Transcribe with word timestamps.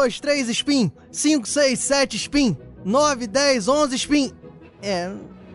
2, 0.00 0.18
3 0.18 0.48
spin, 0.48 0.90
5, 1.12 1.46
6, 1.46 1.78
7 1.78 2.16
spin, 2.16 2.56
9, 2.82 3.26
10, 3.26 3.68
11 3.68 3.96
spin. 3.96 4.32
É, 4.80 5.10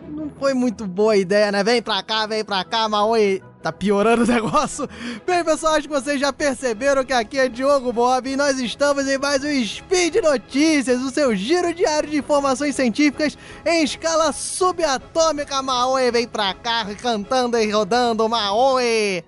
não 0.08 0.30
foi 0.38 0.54
muito 0.54 0.86
boa 0.86 1.14
a 1.14 1.16
ideia, 1.16 1.50
né? 1.50 1.64
Vem 1.64 1.82
pra 1.82 2.00
cá, 2.00 2.26
vem 2.26 2.44
pra 2.44 2.62
cá, 2.62 2.88
Maui. 2.88 3.42
Tá 3.60 3.72
piorando 3.72 4.22
o 4.22 4.26
negócio. 4.32 4.88
Bem, 5.26 5.42
pessoal, 5.44 5.74
acho 5.74 5.88
que 5.88 5.94
vocês 5.94 6.20
já 6.20 6.32
perceberam 6.32 7.04
que 7.04 7.12
aqui 7.12 7.40
é 7.40 7.48
Diogo 7.48 7.92
Bob 7.92 8.30
e 8.30 8.36
nós 8.36 8.60
estamos 8.60 9.08
em 9.08 9.18
mais 9.18 9.42
um 9.42 9.64
Speed 9.64 10.14
Notícias, 10.22 11.02
o 11.02 11.10
seu 11.10 11.34
giro 11.34 11.74
diário 11.74 12.08
de 12.08 12.18
informações 12.18 12.76
científicas 12.76 13.36
em 13.66 13.82
escala 13.82 14.30
subatômica. 14.32 15.60
Maui, 15.60 16.12
vem 16.12 16.28
pra 16.28 16.54
cá, 16.54 16.86
cantando 17.02 17.58
e 17.58 17.68
rodando, 17.68 18.28
Maui. 18.28 19.24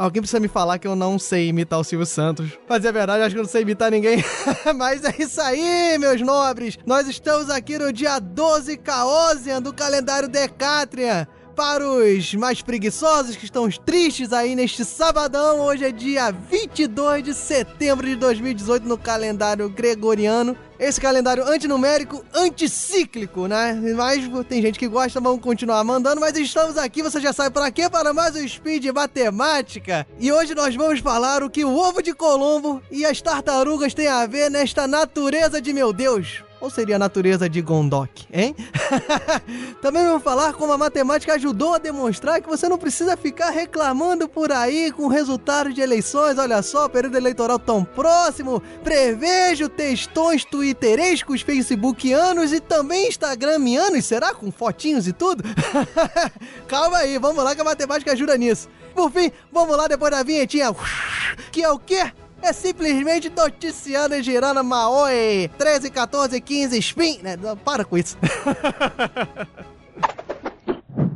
Alguém 0.00 0.22
precisa 0.22 0.40
me 0.40 0.48
falar 0.48 0.78
que 0.78 0.88
eu 0.88 0.96
não 0.96 1.18
sei 1.18 1.48
imitar 1.48 1.78
o 1.78 1.84
Silvio 1.84 2.06
Santos. 2.06 2.58
Mas 2.66 2.86
é 2.86 2.90
verdade, 2.90 3.22
acho 3.22 3.34
que 3.34 3.38
eu 3.38 3.42
não 3.42 3.50
sei 3.50 3.60
imitar 3.60 3.90
ninguém. 3.90 4.24
Mas 4.74 5.04
é 5.04 5.14
isso 5.18 5.38
aí, 5.42 5.98
meus 5.98 6.22
nobres. 6.22 6.78
Nós 6.86 7.06
estamos 7.06 7.50
aqui 7.50 7.78
no 7.78 7.92
dia 7.92 8.18
12 8.18 8.78
Caosian 8.78 9.60
do 9.60 9.74
calendário 9.74 10.26
Decatrian. 10.26 11.26
Para 11.60 11.86
os 11.86 12.34
mais 12.36 12.62
preguiçosos 12.62 13.36
que 13.36 13.44
estão 13.44 13.68
tristes 13.68 14.32
aí 14.32 14.54
neste 14.54 14.82
sabadão, 14.82 15.60
hoje 15.60 15.84
é 15.84 15.92
dia 15.92 16.30
22 16.30 17.22
de 17.22 17.34
setembro 17.34 18.06
de 18.06 18.16
2018 18.16 18.88
no 18.88 18.96
calendário 18.96 19.68
gregoriano. 19.68 20.56
Esse 20.78 20.98
calendário 20.98 21.46
antinumérico, 21.46 22.24
anticíclico, 22.34 23.46
né? 23.46 23.78
Mas 23.94 24.26
tem 24.48 24.62
gente 24.62 24.78
que 24.78 24.88
gosta, 24.88 25.20
vamos 25.20 25.42
continuar 25.42 25.84
mandando. 25.84 26.18
Mas 26.18 26.34
estamos 26.34 26.78
aqui, 26.78 27.02
você 27.02 27.20
já 27.20 27.34
sabe 27.34 27.50
para 27.50 27.70
quê? 27.70 27.90
Para 27.90 28.14
mais 28.14 28.34
um 28.34 28.48
Speed 28.48 28.86
Matemática. 28.86 30.06
E 30.18 30.32
hoje 30.32 30.54
nós 30.54 30.74
vamos 30.74 31.00
falar 31.00 31.42
o 31.42 31.50
que 31.50 31.62
o 31.62 31.76
ovo 31.76 32.02
de 32.02 32.14
Colombo 32.14 32.80
e 32.90 33.04
as 33.04 33.20
tartarugas 33.20 33.92
têm 33.92 34.08
a 34.08 34.24
ver 34.24 34.50
nesta 34.50 34.88
natureza 34.88 35.60
de 35.60 35.74
meu 35.74 35.92
Deus. 35.92 36.42
Ou 36.60 36.68
seria 36.68 36.96
a 36.96 36.98
natureza 36.98 37.48
de 37.48 37.62
Gondok, 37.62 38.26
hein? 38.30 38.54
Também 39.80 40.04
vamos 40.04 40.22
falar 40.22 40.52
como 40.52 40.72
a 40.72 40.78
matemática 40.78 41.34
ajudou 41.34 41.74
a 41.74 41.78
demonstrar 41.78 42.42
que 42.42 42.48
você 42.48 42.68
não 42.68 42.76
precisa 42.76 43.16
ficar 43.16 43.48
reclamando 43.48 44.28
por 44.28 44.52
aí 44.52 44.92
com 44.92 45.04
o 45.04 45.08
resultado 45.08 45.72
de 45.72 45.80
eleições. 45.80 46.38
Olha 46.38 46.60
só, 46.60 46.86
período 46.86 47.16
eleitoral 47.16 47.58
tão 47.58 47.82
próximo. 47.82 48.62
Prevejo 48.84 49.70
textões 49.70 50.44
twitterescos, 50.44 51.40
facebookianos 51.40 52.52
e 52.52 52.60
também 52.60 53.08
instagramianos. 53.08 54.04
Será? 54.04 54.34
Com 54.34 54.52
fotinhos 54.52 55.08
e 55.08 55.14
tudo? 55.14 55.42
Calma 56.68 56.98
aí, 56.98 57.16
vamos 57.16 57.42
lá 57.42 57.54
que 57.54 57.60
a 57.62 57.64
matemática 57.64 58.12
ajuda 58.12 58.36
nisso. 58.36 58.68
Por 58.94 59.10
fim, 59.10 59.32
vamos 59.50 59.76
lá 59.76 59.88
depois 59.88 60.10
da 60.10 60.22
vinhetinha. 60.22 60.74
Que 61.50 61.62
é 61.62 61.70
o 61.70 61.78
quê? 61.78 62.12
É 62.42 62.52
simplesmente 62.52 63.30
noticiando 63.30 64.14
e 64.14 64.22
girando 64.22 64.62
Maoi 64.64 65.50
13, 65.58 65.90
14, 65.90 66.40
15, 66.40 66.78
spin. 66.78 67.20
Né? 67.22 67.36
Para 67.64 67.84
com 67.84 67.96
isso. 67.96 68.16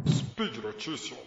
Speed 0.07 0.57
Notícias. 0.63 1.19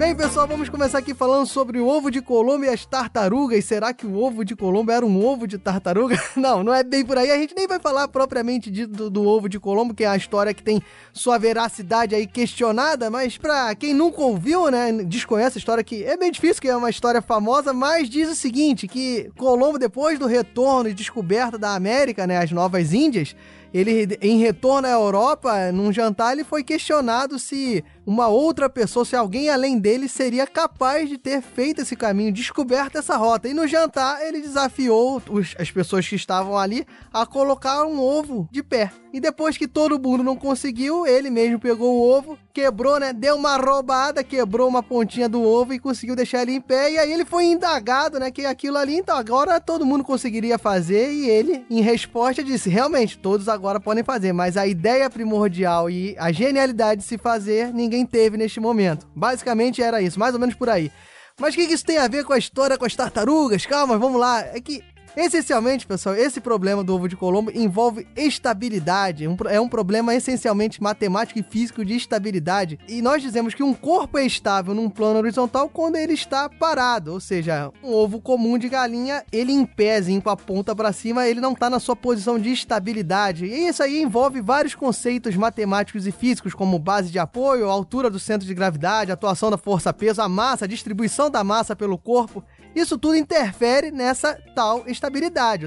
Bem, 0.00 0.16
pessoal, 0.16 0.48
vamos 0.48 0.70
começar 0.70 0.96
aqui 0.96 1.12
falando 1.12 1.46
sobre 1.46 1.78
o 1.78 1.86
ovo 1.86 2.10
de 2.10 2.22
Colombo 2.22 2.64
e 2.64 2.70
as 2.70 2.86
tartarugas. 2.86 3.66
Será 3.66 3.92
que 3.92 4.06
o 4.06 4.16
ovo 4.16 4.46
de 4.46 4.56
Colombo 4.56 4.90
era 4.90 5.04
um 5.04 5.22
ovo 5.22 5.46
de 5.46 5.58
tartaruga? 5.58 6.18
Não, 6.34 6.64
não 6.64 6.72
é 6.72 6.82
bem 6.82 7.04
por 7.04 7.18
aí. 7.18 7.30
A 7.30 7.36
gente 7.36 7.54
nem 7.54 7.68
vai 7.68 7.78
falar 7.78 8.08
propriamente 8.08 8.70
de, 8.70 8.86
do, 8.86 9.10
do, 9.10 9.22
ovo 9.26 9.46
de 9.46 9.60
Colombo, 9.60 9.92
que 9.92 10.04
é 10.04 10.06
a 10.06 10.16
história 10.16 10.54
que 10.54 10.62
tem 10.62 10.80
sua 11.12 11.36
veracidade 11.36 12.14
aí 12.14 12.26
questionada, 12.26 13.10
mas 13.10 13.36
pra 13.36 13.74
quem 13.74 13.92
nunca 13.92 14.22
ouviu, 14.22 14.70
né, 14.70 14.90
desconhece 15.04 15.58
a 15.58 15.60
história 15.60 15.84
que 15.84 16.02
é 16.02 16.16
bem 16.16 16.30
difícil, 16.30 16.62
que 16.62 16.68
é 16.68 16.74
uma 16.74 16.88
história 16.88 17.20
famosa, 17.20 17.74
mas 17.74 18.08
diz 18.08 18.30
o 18.30 18.34
seguinte, 18.34 18.88
que 18.88 19.30
Colombo, 19.36 19.78
depois 19.78 20.18
do 20.18 20.26
retorno 20.26 20.88
e 20.88 20.94
descoberta 20.94 21.58
da 21.58 21.74
América, 21.74 22.26
né, 22.26 22.38
as 22.38 22.50
Novas 22.50 22.94
Índias, 22.94 23.36
ele, 23.72 24.18
em 24.20 24.38
retorno 24.38 24.88
à 24.88 24.90
Europa, 24.90 25.70
num 25.72 25.92
jantar, 25.92 26.32
ele 26.32 26.42
foi 26.42 26.64
questionado 26.64 27.38
se 27.38 27.84
uma 28.06 28.28
outra 28.28 28.68
pessoa, 28.68 29.04
se 29.04 29.14
alguém 29.14 29.50
além 29.50 29.78
dele 29.78 30.08
seria 30.08 30.46
capaz 30.46 31.08
de 31.08 31.18
ter 31.18 31.42
feito 31.42 31.82
esse 31.82 31.94
caminho, 31.94 32.32
descoberto 32.32 32.96
essa 32.96 33.16
rota. 33.16 33.48
E 33.48 33.54
no 33.54 33.66
jantar, 33.66 34.22
ele 34.22 34.40
desafiou 34.40 35.22
os, 35.30 35.54
as 35.58 35.70
pessoas 35.70 36.08
que 36.08 36.16
estavam 36.16 36.56
ali 36.56 36.86
a 37.12 37.26
colocar 37.26 37.84
um 37.84 38.00
ovo 38.00 38.48
de 38.50 38.62
pé. 38.62 38.90
E 39.12 39.20
depois 39.20 39.58
que 39.58 39.66
todo 39.66 39.98
mundo 39.98 40.22
não 40.22 40.36
conseguiu, 40.36 41.04
ele 41.04 41.30
mesmo 41.30 41.58
pegou 41.58 41.96
o 41.96 42.16
ovo, 42.16 42.38
quebrou, 42.52 43.00
né? 43.00 43.12
Deu 43.12 43.34
uma 43.34 43.56
roubada, 43.56 44.22
quebrou 44.22 44.68
uma 44.68 44.84
pontinha 44.84 45.28
do 45.28 45.42
ovo 45.42 45.74
e 45.74 45.80
conseguiu 45.80 46.14
deixar 46.14 46.42
ele 46.42 46.52
em 46.52 46.60
pé. 46.60 46.92
E 46.92 46.98
aí 46.98 47.12
ele 47.12 47.24
foi 47.24 47.46
indagado, 47.46 48.20
né? 48.20 48.30
Que 48.30 48.46
aquilo 48.46 48.76
ali, 48.76 48.96
então 48.96 49.16
agora 49.16 49.60
todo 49.60 49.84
mundo 49.84 50.04
conseguiria 50.04 50.58
fazer. 50.58 51.12
E 51.12 51.28
ele, 51.28 51.64
em 51.68 51.80
resposta, 51.80 52.42
disse: 52.42 52.70
realmente, 52.70 53.18
todos 53.18 53.48
agora 53.48 53.80
podem 53.80 54.04
fazer, 54.04 54.32
mas 54.32 54.56
a 54.56 54.64
ideia 54.64 55.10
primordial 55.10 55.90
e 55.90 56.14
a 56.16 56.30
genialidade 56.30 57.00
de 57.00 57.06
se 57.06 57.18
fazer, 57.18 57.74
ninguém 57.74 57.89
teve 58.06 58.36
neste 58.36 58.60
momento. 58.60 59.06
Basicamente 59.14 59.82
era 59.82 60.00
isso, 60.00 60.18
mais 60.18 60.34
ou 60.34 60.40
menos 60.40 60.54
por 60.54 60.68
aí. 60.68 60.90
Mas 61.38 61.54
o 61.54 61.56
que, 61.56 61.66
que 61.66 61.74
isso 61.74 61.84
tem 61.84 61.96
a 61.98 62.06
ver 62.06 62.24
com 62.24 62.32
a 62.32 62.38
história 62.38 62.76
com 62.76 62.84
as 62.84 62.94
tartarugas? 62.94 63.64
Calma, 63.64 63.98
vamos 63.98 64.20
lá. 64.20 64.40
É 64.40 64.60
que 64.60 64.82
Essencialmente, 65.16 65.88
pessoal, 65.88 66.14
esse 66.14 66.40
problema 66.40 66.84
do 66.84 66.94
ovo 66.94 67.08
de 67.08 67.16
Colombo 67.16 67.50
envolve 67.52 68.06
estabilidade. 68.16 69.26
é 69.48 69.60
um 69.60 69.68
problema 69.68 70.14
essencialmente 70.14 70.80
matemático 70.80 71.40
e 71.40 71.42
físico 71.42 71.84
de 71.84 71.96
estabilidade. 71.96 72.78
E 72.88 73.02
nós 73.02 73.20
dizemos 73.20 73.52
que 73.52 73.62
um 73.62 73.74
corpo 73.74 74.18
é 74.18 74.24
estável 74.24 74.72
num 74.72 74.88
plano 74.88 75.18
horizontal 75.18 75.68
quando 75.68 75.96
ele 75.96 76.12
está 76.12 76.48
parado. 76.48 77.12
Ou 77.12 77.18
seja, 77.18 77.72
um 77.82 77.92
ovo 77.92 78.20
comum 78.20 78.56
de 78.56 78.68
galinha, 78.68 79.24
ele 79.32 79.52
em 79.52 79.66
pézinho 79.66 80.22
com 80.22 80.30
a 80.30 80.36
ponta 80.36 80.76
para 80.76 80.92
cima, 80.92 81.26
ele 81.26 81.40
não 81.40 81.52
está 81.52 81.68
na 81.68 81.80
sua 81.80 81.96
posição 81.96 82.38
de 82.38 82.52
estabilidade. 82.52 83.46
E 83.46 83.66
isso 83.66 83.82
aí 83.82 84.00
envolve 84.00 84.40
vários 84.40 84.76
conceitos 84.76 85.34
matemáticos 85.34 86.06
e 86.06 86.12
físicos, 86.12 86.54
como 86.54 86.78
base 86.78 87.10
de 87.10 87.18
apoio, 87.18 87.68
altura 87.68 88.08
do 88.08 88.20
centro 88.20 88.46
de 88.46 88.54
gravidade, 88.54 89.10
atuação 89.10 89.50
da 89.50 89.58
força-peso, 89.58 90.22
a 90.22 90.28
massa, 90.28 90.66
a 90.66 90.68
distribuição 90.68 91.28
da 91.28 91.42
massa 91.42 91.74
pelo 91.74 91.98
corpo. 91.98 92.44
Isso 92.74 92.96
tudo 92.96 93.16
interfere 93.16 93.90
nessa 93.90 94.38
tal 94.54 94.84
estabilidade. 94.86 94.99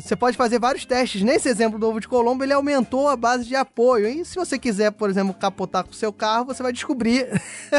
Você 0.01 0.15
pode 0.15 0.37
fazer 0.37 0.59
vários 0.59 0.85
testes. 0.85 1.23
Nesse 1.23 1.49
exemplo 1.49 1.79
do 1.79 1.87
ovo 1.87 1.99
de 1.99 2.07
Colombo, 2.07 2.43
ele 2.43 2.53
aumentou 2.53 3.07
a 3.07 3.15
base 3.15 3.45
de 3.45 3.55
apoio. 3.55 4.07
E 4.07 4.23
se 4.23 4.35
você 4.35 4.59
quiser, 4.59 4.91
por 4.91 5.09
exemplo, 5.09 5.33
capotar 5.33 5.83
com 5.83 5.91
o 5.91 5.95
seu 5.95 6.13
carro, 6.13 6.45
você 6.45 6.61
vai 6.61 6.71
descobrir. 6.71 7.27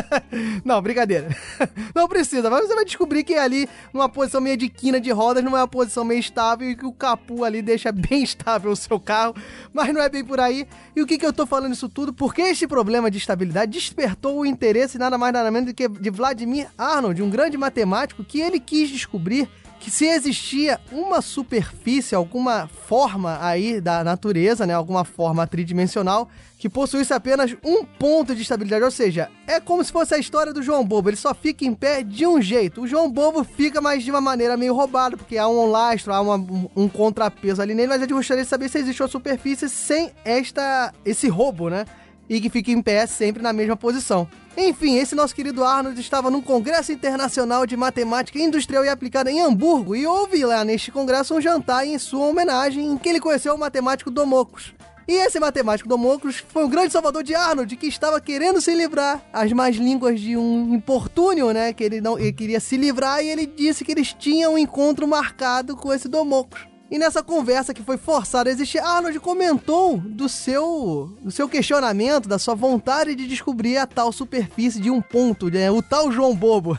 não, 0.65 0.83
brincadeira. 0.83 1.29
não 1.95 2.09
precisa, 2.09 2.51
mas 2.51 2.67
você 2.67 2.75
vai 2.75 2.85
descobrir 2.85 3.23
que 3.23 3.35
ali, 3.35 3.69
numa 3.93 4.09
posição 4.09 4.41
meio 4.41 4.57
de 4.57 4.69
quina 4.69 5.01
de 5.01 5.11
rodas, 5.11 5.45
não 5.45 5.57
é 5.57 5.61
uma 5.61 5.69
posição 5.69 6.05
meio 6.05 6.19
estável 6.19 6.69
e 6.69 6.77
que 6.77 6.85
o 6.85 6.93
capu 6.93 7.45
ali 7.45 7.63
deixa 7.63 7.91
bem 7.93 8.23
estável 8.23 8.73
o 8.73 8.77
seu 8.77 8.99
carro. 8.99 9.35
Mas 9.73 9.95
não 9.95 10.03
é 10.03 10.09
bem 10.09 10.25
por 10.25 10.41
aí. 10.41 10.67
E 10.97 11.03
o 11.03 11.07
que, 11.07 11.17
que 11.17 11.25
eu 11.25 11.33
tô 11.33 11.47
falando 11.47 11.73
isso 11.73 11.89
tudo? 11.89 12.13
Porque 12.13 12.43
este 12.43 12.67
problema 12.67 13.11
de 13.11 13.19
estabilidade 13.19 13.73
despertou 13.73 14.41
o 14.41 14.47
interesse 14.47 14.99
nada 14.99 15.17
mais 15.17 15.33
nada 15.33 15.51
menos 15.51 15.71
do 15.71 15.75
que 15.75 15.89
de 15.89 16.11
Vladimir 16.11 16.69
Arnold, 16.77 17.23
um 17.23 17.31
grande 17.31 17.57
matemático 17.57 18.25
que 18.25 18.41
ele 18.41 18.59
quis 18.59 18.91
descobrir 18.91 19.49
que 19.85 19.91
se 19.91 20.07
existia 20.07 20.81
uma 20.91 21.21
superfície, 21.21 22.15
alguma 22.15 22.67
forma 22.67 23.39
aí 23.43 23.83
da 23.83 24.03
natureza, 24.03 24.67
né, 24.67 24.73
alguma 24.73 25.05
forma 25.05 25.47
tridimensional 25.47 26.27
que 26.59 26.71
possuísse 26.71 27.13
apenas 27.13 27.55
um 27.63 27.85
ponto 27.85 28.35
de 28.35 28.41
estabilidade, 28.41 28.83
ou 28.83 28.91
seja, 28.91 29.29
é 29.47 29.61
como 29.61 29.85
se 29.85 29.93
fosse 29.93 30.15
a 30.15 30.19
história 30.19 30.55
do 30.55 30.63
João 30.63 30.87
Bobo, 30.87 31.11
ele 31.11 31.19
só 31.19 31.35
fica 31.35 31.67
em 31.67 31.75
pé 31.75 32.03
de 32.03 32.27
um 32.27 32.41
jeito. 32.41 32.81
O 32.81 32.87
João 32.87 33.11
Bobo 33.11 33.45
fica 33.45 33.79
mais 33.79 34.03
de 34.03 34.11
uma 34.11 34.23
maneira 34.23 34.57
meio 34.57 34.75
roubada, 34.75 35.19
porque 35.19 35.37
há 35.37 35.47
um 35.47 35.71
lastro, 35.71 36.15
há 36.15 36.21
uma, 36.23 36.37
um, 36.75 36.89
contrapeso 36.89 37.61
ali 37.61 37.75
nele, 37.75 37.89
mas 37.89 38.01
eu 38.01 38.09
gostaria 38.09 38.43
de 38.43 38.49
saber 38.49 38.71
se 38.71 38.79
existe 38.79 39.03
uma 39.03 39.09
superfície 39.09 39.69
sem 39.69 40.13
esta 40.25 40.95
esse 41.05 41.29
roubo, 41.29 41.69
né? 41.69 41.85
E 42.27 42.41
que 42.41 42.49
fica 42.49 42.71
em 42.71 42.81
pé 42.81 43.07
sempre 43.07 43.43
na 43.43 43.53
mesma 43.53 43.77
posição. 43.77 44.27
Enfim, 44.57 44.99
esse 44.99 45.17
nosso 45.17 45.35
querido 45.35 45.65
Arnold 45.65 46.01
estava 46.01 46.31
num 46.31 46.41
congresso 46.41 46.93
internacional 46.93 47.67
de 47.67 47.77
matemática 47.77 48.39
industrial 48.39 48.85
e 48.85 48.89
aplicada 48.89 49.31
em 49.31 49.41
Hamburgo 49.41 49.97
e 49.97 50.07
houve 50.07 50.45
lá 50.45 50.65
neste 50.65 50.93
congresso 50.93 51.35
um 51.35 51.41
jantar 51.41 51.85
em 51.85 51.99
sua 51.99 52.27
homenagem 52.27 52.87
em 52.87 52.97
que 52.97 53.09
ele 53.09 53.21
conheceu 53.21 53.55
o 53.55 53.59
matemático 53.59 54.13
Domocos. 54.13 54.73
E 55.09 55.13
esse 55.13 55.41
matemático 55.41 55.89
Domocos 55.89 56.43
foi 56.49 56.65
um 56.65 56.69
grande 56.69 56.93
salvador 56.93 57.25
de 57.25 57.35
Arnold 57.35 57.77
que 57.77 57.89
estava 57.89 58.21
querendo 58.21 58.61
se 58.61 58.75
livrar 58.75 59.23
as 59.33 59.53
más 59.53 59.75
línguas 59.75 60.21
de 60.21 60.37
um 60.37 60.73
importúnio, 60.73 61.51
né, 61.51 61.73
que 61.73 61.83
ele 61.83 62.01
não 62.01 62.17
ele 62.19 62.33
queria 62.33 62.61
se 62.61 62.77
livrar 62.77 63.23
e 63.23 63.29
ele 63.29 63.47
disse 63.47 63.85
que 63.85 63.93
eles 63.93 64.15
tinham 64.15 64.55
um 64.55 64.59
encontro 64.59 65.07
marcado 65.07 65.77
com 65.77 65.93
esse 65.93 66.09
Domocos. 66.09 66.74
E 66.91 66.99
nessa 66.99 67.23
conversa 67.23 67.73
que 67.73 67.83
foi 67.83 67.97
forçada 67.97 68.51
a 68.51 68.53
existir, 68.53 68.79
Arnold 68.79 69.19
comentou 69.19 69.99
do 69.99 70.29
seu, 70.29 71.17
do 71.21 71.31
seu 71.31 71.49
questionamento, 71.49 72.29
da 72.29 72.39
sua 72.39 72.55
vontade 72.55 73.15
de 73.15 73.27
descobrir 73.27 73.79
a 73.79 73.87
tal 73.87 74.13
superfície 74.13 74.81
de 74.81 74.91
um 74.91 75.01
ponto, 75.01 75.49
né? 75.49 75.71
o 75.71 75.83
tal 75.83 76.13
João 76.13 76.37
Bobo. 76.37 76.79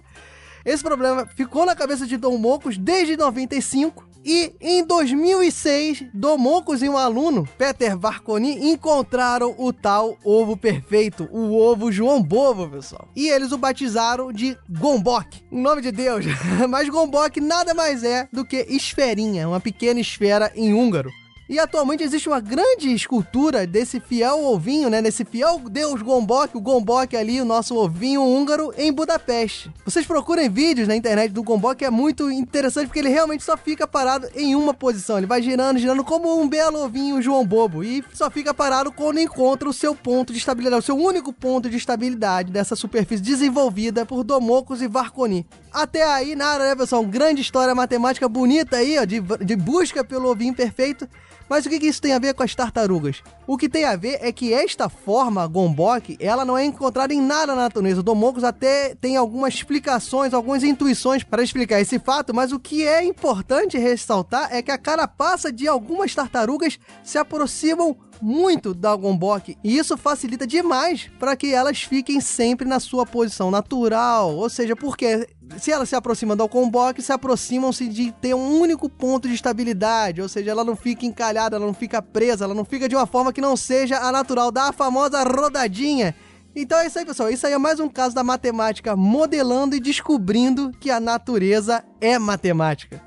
Esse 0.64 0.82
problema 0.82 1.26
ficou 1.26 1.66
na 1.66 1.76
cabeça 1.76 2.06
de 2.06 2.16
Dom 2.16 2.38
Mocos 2.38 2.78
desde 2.78 3.16
95 3.16 4.13
E 4.24 4.54
em 4.58 4.82
2006, 4.86 6.06
Domocos 6.14 6.82
e 6.82 6.88
um 6.88 6.96
aluno, 6.96 7.46
Peter 7.58 7.96
Varconi, 7.96 8.70
encontraram 8.70 9.54
o 9.58 9.70
tal 9.70 10.16
ovo 10.24 10.56
perfeito, 10.56 11.28
o 11.30 11.54
ovo 11.54 11.92
João 11.92 12.22
Bobo, 12.22 12.66
pessoal. 12.66 13.06
E 13.14 13.28
eles 13.28 13.52
o 13.52 13.58
batizaram 13.58 14.32
de 14.32 14.56
Gombok, 14.68 15.42
em 15.52 15.60
nome 15.60 15.82
de 15.82 15.92
Deus. 15.92 16.24
Mas 16.70 16.88
Gombok 16.88 17.38
nada 17.38 17.74
mais 17.74 18.02
é 18.02 18.26
do 18.32 18.46
que 18.46 18.64
esferinha, 18.68 19.46
uma 19.46 19.60
pequena 19.60 20.00
esfera 20.00 20.50
em 20.56 20.72
húngaro. 20.72 21.10
E 21.46 21.58
atualmente 21.58 22.02
existe 22.02 22.26
uma 22.26 22.40
grande 22.40 22.90
escultura 22.94 23.66
desse 23.66 24.00
fiel 24.00 24.44
ovinho, 24.44 24.88
né? 24.88 25.02
Desse 25.02 25.26
fiel 25.26 25.58
deus 25.58 26.00
Gombok, 26.00 26.56
o 26.56 26.60
Gombok 26.60 27.14
ali, 27.14 27.38
o 27.38 27.44
nosso 27.44 27.76
ovinho 27.76 28.22
húngaro, 28.22 28.72
em 28.78 28.90
Budapeste. 28.90 29.70
Vocês 29.84 30.06
procurem 30.06 30.48
vídeos 30.48 30.88
na 30.88 30.96
internet 30.96 31.32
do 31.32 31.42
Gombok, 31.42 31.84
é 31.84 31.90
muito 31.90 32.30
interessante 32.30 32.86
porque 32.86 32.98
ele 32.98 33.10
realmente 33.10 33.44
só 33.44 33.58
fica 33.58 33.86
parado 33.86 34.26
em 34.34 34.54
uma 34.54 34.72
posição. 34.72 35.18
Ele 35.18 35.26
vai 35.26 35.42
girando, 35.42 35.78
girando 35.78 36.02
como 36.02 36.40
um 36.40 36.48
belo 36.48 36.82
ovinho 36.82 37.20
João 37.20 37.44
Bobo. 37.44 37.84
E 37.84 38.02
só 38.14 38.30
fica 38.30 38.54
parado 38.54 38.90
quando 38.90 39.20
encontra 39.20 39.68
o 39.68 39.72
seu 39.72 39.94
ponto 39.94 40.32
de 40.32 40.38
estabilidade, 40.38 40.80
o 40.80 40.86
seu 40.86 40.96
único 40.96 41.30
ponto 41.30 41.68
de 41.68 41.76
estabilidade 41.76 42.50
dessa 42.50 42.74
superfície 42.74 43.22
desenvolvida 43.22 44.06
por 44.06 44.24
Domocos 44.24 44.80
e 44.80 44.88
Varconi. 44.88 45.46
Até 45.70 46.04
aí, 46.04 46.34
nada, 46.34 46.64
né, 46.64 46.74
pessoal? 46.74 47.04
Grande 47.04 47.42
história 47.42 47.74
matemática 47.74 48.26
bonita 48.28 48.76
aí, 48.76 48.98
ó, 48.98 49.04
de, 49.04 49.20
de 49.20 49.56
busca 49.56 50.02
pelo 50.02 50.30
ovinho 50.30 50.54
perfeito. 50.54 51.06
Mas 51.48 51.66
o 51.66 51.68
que, 51.68 51.78
que 51.78 51.86
isso 51.86 52.00
tem 52.00 52.12
a 52.12 52.18
ver 52.18 52.34
com 52.34 52.42
as 52.42 52.54
tartarugas? 52.54 53.22
O 53.46 53.56
que 53.56 53.68
tem 53.68 53.84
a 53.84 53.96
ver 53.96 54.18
é 54.22 54.32
que 54.32 54.52
esta 54.52 54.88
forma 54.88 55.46
Gombok, 55.46 56.16
ela 56.18 56.44
não 56.44 56.56
é 56.56 56.64
encontrada 56.64 57.12
em 57.12 57.20
nada 57.20 57.54
na 57.54 57.62
natureza. 57.62 58.00
O 58.00 58.02
Domocos 58.02 58.44
até 58.44 58.94
tem 58.94 59.16
algumas 59.16 59.54
explicações, 59.54 60.32
algumas 60.32 60.64
intuições 60.64 61.22
para 61.22 61.42
explicar 61.42 61.80
esse 61.80 61.98
fato, 61.98 62.34
mas 62.34 62.52
o 62.52 62.58
que 62.58 62.86
é 62.86 63.04
importante 63.04 63.78
ressaltar 63.78 64.48
é 64.50 64.62
que 64.62 64.70
a 64.70 64.78
carapaça 64.78 65.52
de 65.52 65.68
algumas 65.68 66.14
tartarugas 66.14 66.78
se 67.02 67.18
aproximam 67.18 67.96
muito 68.20 68.74
da 68.74 68.94
Gombok 68.94 69.56
e 69.62 69.76
isso 69.76 69.96
facilita 69.96 70.46
demais 70.46 71.10
para 71.18 71.36
que 71.36 71.52
elas 71.52 71.82
fiquem 71.82 72.20
sempre 72.20 72.66
na 72.66 72.80
sua 72.80 73.04
posição 73.06 73.50
natural, 73.50 74.34
ou 74.34 74.48
seja, 74.48 74.74
porque 74.74 75.28
se 75.58 75.70
ela 75.70 75.86
se 75.86 75.94
aproxima 75.94 76.34
do 76.34 76.48
Gombok, 76.48 77.00
se 77.02 77.12
aproximam-se 77.12 77.88
de 77.88 78.12
ter 78.12 78.34
um 78.34 78.60
único 78.60 78.88
ponto 78.88 79.28
de 79.28 79.34
estabilidade, 79.34 80.22
ou 80.22 80.28
seja, 80.28 80.50
ela 80.50 80.64
não 80.64 80.76
fica 80.76 81.06
encalhada, 81.06 81.56
ela 81.56 81.66
não 81.66 81.74
fica 81.74 82.00
presa, 82.00 82.44
ela 82.44 82.54
não 82.54 82.64
fica 82.64 82.88
de 82.88 82.96
uma 82.96 83.06
forma 83.06 83.32
que 83.32 83.40
não 83.40 83.56
seja 83.56 83.98
a 83.98 84.10
natural, 84.10 84.50
dá 84.50 84.68
a 84.68 84.72
famosa 84.72 85.22
rodadinha. 85.22 86.14
Então 86.56 86.78
é 86.78 86.86
isso 86.86 86.98
aí, 86.98 87.04
pessoal. 87.04 87.30
Isso 87.30 87.46
aí 87.46 87.52
é 87.52 87.58
mais 87.58 87.80
um 87.80 87.88
caso 87.88 88.14
da 88.14 88.22
matemática 88.22 88.94
modelando 88.94 89.74
e 89.74 89.80
descobrindo 89.80 90.70
que 90.78 90.88
a 90.90 91.00
natureza 91.00 91.84
é 92.00 92.16
matemática. 92.18 93.02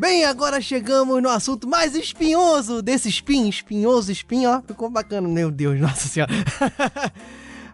Bem, 0.00 0.24
agora 0.24 0.62
chegamos 0.62 1.22
no 1.22 1.28
assunto 1.28 1.68
mais 1.68 1.94
espinhoso 1.94 2.80
desse 2.80 3.10
spin, 3.10 3.50
espinhoso, 3.50 4.10
espinho, 4.10 4.48
ó. 4.48 4.62
Ficou 4.66 4.88
bacana, 4.88 5.28
meu 5.28 5.50
Deus, 5.50 5.76
nossa 5.78 6.08
senhora. 6.08 6.32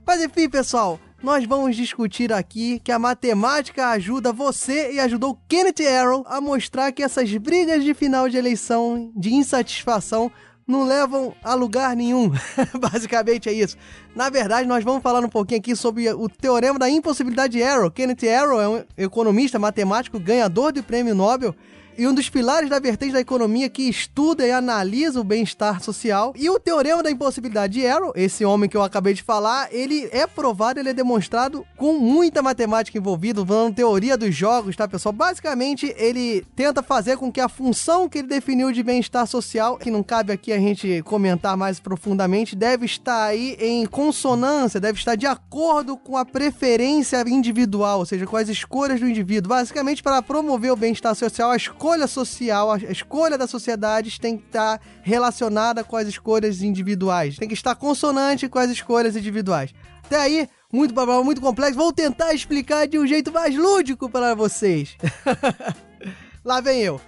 Mas 0.04 0.20
enfim, 0.20 0.48
pessoal, 0.48 0.98
nós 1.22 1.44
vamos 1.44 1.76
discutir 1.76 2.32
aqui 2.32 2.80
que 2.80 2.90
a 2.90 2.98
matemática 2.98 3.90
ajuda 3.90 4.32
você 4.32 4.94
e 4.94 4.98
ajudou 4.98 5.38
Kenneth 5.48 5.86
Arrow 5.86 6.24
a 6.26 6.40
mostrar 6.40 6.90
que 6.90 7.00
essas 7.00 7.32
brigas 7.36 7.84
de 7.84 7.94
final 7.94 8.28
de 8.28 8.36
eleição 8.36 9.12
de 9.14 9.32
insatisfação 9.32 10.28
não 10.66 10.84
levam 10.84 11.32
a 11.44 11.54
lugar 11.54 11.94
nenhum. 11.94 12.32
Basicamente 12.90 13.48
é 13.48 13.52
isso. 13.52 13.76
Na 14.16 14.28
verdade, 14.30 14.66
nós 14.66 14.82
vamos 14.82 15.00
falar 15.00 15.24
um 15.24 15.28
pouquinho 15.28 15.60
aqui 15.60 15.76
sobre 15.76 16.12
o 16.12 16.28
teorema 16.28 16.76
da 16.76 16.90
impossibilidade 16.90 17.52
de 17.52 17.62
Arrow. 17.62 17.88
Kenneth 17.88 18.28
Arrow 18.28 18.60
é 18.60 18.68
um 18.68 18.84
economista 18.98 19.60
matemático 19.60 20.18
ganhador 20.18 20.72
do 20.72 20.82
prêmio 20.82 21.14
Nobel 21.14 21.54
e 21.98 22.06
um 22.06 22.14
dos 22.14 22.28
pilares 22.28 22.68
da 22.68 22.78
vertente 22.78 23.12
da 23.12 23.20
economia 23.20 23.68
que 23.68 23.88
estuda 23.88 24.46
e 24.46 24.50
analisa 24.50 25.20
o 25.20 25.24
bem-estar 25.24 25.82
social. 25.82 26.32
E 26.36 26.48
o 26.50 26.58
teorema 26.58 27.02
da 27.02 27.10
impossibilidade 27.10 27.74
de 27.74 27.86
Arrow, 27.86 28.12
esse 28.14 28.44
homem 28.44 28.68
que 28.68 28.76
eu 28.76 28.82
acabei 28.82 29.14
de 29.14 29.22
falar, 29.22 29.68
ele 29.72 30.08
é 30.12 30.26
provado, 30.26 30.78
ele 30.78 30.90
é 30.90 30.94
demonstrado 30.94 31.66
com 31.76 31.94
muita 31.98 32.42
matemática 32.42 32.98
envolvida, 32.98 33.44
falando 33.44 33.74
teoria 33.74 34.16
dos 34.16 34.34
jogos, 34.34 34.76
tá, 34.76 34.86
pessoal? 34.86 35.12
Basicamente, 35.12 35.94
ele 35.96 36.44
tenta 36.54 36.82
fazer 36.82 37.16
com 37.16 37.32
que 37.32 37.40
a 37.40 37.48
função 37.48 38.08
que 38.08 38.18
ele 38.18 38.28
definiu 38.28 38.72
de 38.72 38.82
bem-estar 38.82 39.26
social, 39.26 39.78
que 39.78 39.90
não 39.90 40.02
cabe 40.02 40.32
aqui 40.32 40.52
a 40.52 40.58
gente 40.58 41.02
comentar 41.02 41.56
mais 41.56 41.80
profundamente, 41.80 42.54
deve 42.54 42.86
estar 42.86 43.24
aí 43.24 43.56
em 43.60 43.86
consonância, 43.86 44.80
deve 44.80 44.98
estar 44.98 45.14
de 45.14 45.26
acordo 45.26 45.96
com 45.96 46.16
a 46.16 46.24
preferência 46.24 47.22
individual, 47.26 48.00
ou 48.00 48.06
seja, 48.06 48.26
com 48.26 48.36
as 48.36 48.48
escolhas 48.48 49.00
do 49.00 49.08
indivíduo. 49.08 49.48
Basicamente, 49.48 50.02
para 50.02 50.22
promover 50.22 50.72
o 50.72 50.76
bem-estar 50.76 51.14
social, 51.14 51.50
a 51.50 51.56
escolha 51.86 52.06
social, 52.08 52.72
a 52.72 52.76
escolha 52.78 53.38
da 53.38 53.46
sociedade 53.46 54.20
tem 54.20 54.36
que 54.36 54.44
estar 54.46 54.80
relacionada 55.02 55.84
com 55.84 55.96
as 55.96 56.08
escolhas 56.08 56.60
individuais. 56.60 57.36
Tem 57.36 57.46
que 57.46 57.54
estar 57.54 57.76
consonante 57.76 58.48
com 58.48 58.58
as 58.58 58.70
escolhas 58.70 59.14
individuais. 59.14 59.72
Até 60.04 60.16
aí, 60.16 60.48
muito 60.72 60.92
babá, 60.92 61.22
muito 61.22 61.40
complexo. 61.40 61.78
Vou 61.78 61.92
tentar 61.92 62.34
explicar 62.34 62.88
de 62.88 62.98
um 62.98 63.06
jeito 63.06 63.32
mais 63.32 63.54
lúdico 63.54 64.10
para 64.10 64.34
vocês. 64.34 64.96
Lá 66.44 66.60
vem 66.60 66.82
eu. 66.82 67.00